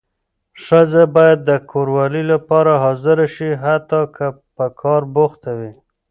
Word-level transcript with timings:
ښځه 0.63 1.03
باید 1.15 1.39
د 1.49 1.51
کوروالې 1.71 2.23
لپاره 2.33 2.71
حاضره 2.83 3.25
شي 3.35 3.51
حتی 3.63 4.01
که 4.15 4.25
په 4.55 4.65
کار 4.81 5.01
بوخته 5.15 5.51
وي. 5.59 5.73